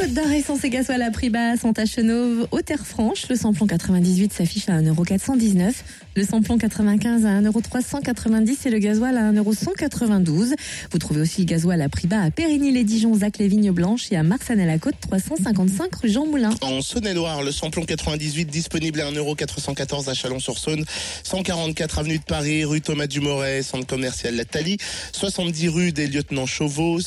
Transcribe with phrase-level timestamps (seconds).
[0.00, 3.28] Côte d'Or, et gasoil à prix bas sont à Chenauve, au Terre Franche.
[3.28, 5.74] Le samplon 98 s'affiche à 1,419€.
[6.16, 10.54] Le samplon 95 à 1,390€ et le gasoil à 1,192€.
[10.90, 14.16] Vous trouvez aussi le gasoil à prix bas à Périgny-les-Dijon, Zac les Vignes Blanches et
[14.16, 16.54] à Marsanne-la-Côte, 355 rue Jean Moulin.
[16.62, 20.86] En Saône-et-Loire, le samplon 98 disponible à 1,414€ à Chalon-sur-Saône,
[21.24, 24.78] 144 avenue de Paris, rue Thomas Dumoret, centre commercial La Thalie,
[25.12, 27.00] 70 rue des lieutenants Chauveau,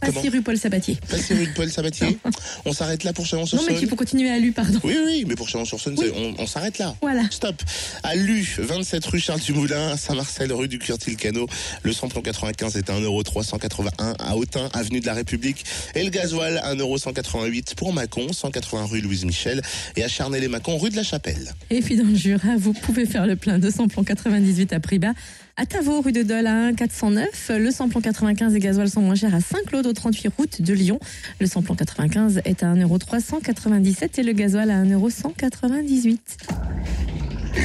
[0.00, 0.98] Passy rue Paul Sabatier.
[1.08, 2.18] Passy rue de Paul Sabatier.
[2.64, 4.78] on s'arrête là pour Non, Chalon-sur-Saône mais tu peux continuer à lui, pardon.
[4.84, 6.94] Oui, oui, mais pour Chalon-sur-Saône, c'est- on, on s'arrête là.
[7.02, 7.22] Voilà.
[7.30, 7.62] Stop.
[8.02, 11.46] À Lu, 27 rue Charles Dumoulin, à Saint-Marcel, rue du Curtil-Cano.
[11.82, 15.64] Le samplon 95 est à 1,381€ à Autun, avenue de la République.
[15.94, 19.62] Et le gasoil, 1,188€ pour Mâcon, 180 rue Louise Michel.
[19.96, 21.52] Et à Charnay-les-Mâcon, rue de la Chapelle.
[21.70, 24.98] Et puis dans le Jura, vous pouvez faire le plein de samplon 98 à prix
[24.98, 25.12] bas.
[25.56, 27.50] À Tavaux, rue de Dole, à 1,409.
[27.58, 30.98] Le samplon 95 et gasoil sont moins chers à Saint-Claude, au 38 route de Lyon.
[31.40, 36.18] Le samplon 95 est à 1,397€ et le gasoil à 1,198€.